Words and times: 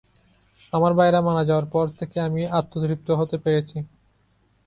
আমার 0.73 0.91
ভাইয়েরা 0.97 1.21
মারা 1.21 1.43
যাওয়ার 1.49 1.67
পর 1.73 1.85
থেকে 1.99 2.17
আমি 2.27 2.41
আত্মতৃপ্ত 2.59 3.07
হতে 3.19 3.35
পেরেছি। 3.43 3.77